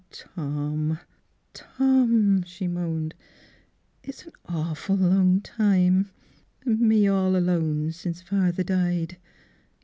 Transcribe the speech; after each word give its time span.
"Oh, 0.35 0.35
Tom— 0.35 0.99
Tom!" 1.53 2.41
she 2.47 2.65
moaned." 2.67 3.13
It's 4.03 4.25
an 4.25 4.31
awful 4.47 4.95
long 4.95 5.41
time,— 5.41 6.09
an' 6.65 6.87
me 6.87 7.07
all 7.07 7.35
alone 7.35 7.91
since 7.91 8.19
father 8.23 8.63
died." 8.63 9.17